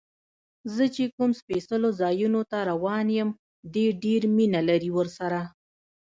[0.75, 3.29] زه چې کوم سپېڅلو ځایونو ته روان یم،
[3.73, 5.41] دې ډېر مینه لري ورسره.